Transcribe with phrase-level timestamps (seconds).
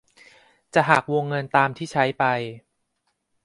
[0.73, 2.23] จะหักวงเงินตามที่ใช้ไป